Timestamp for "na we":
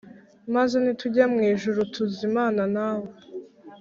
2.75-3.09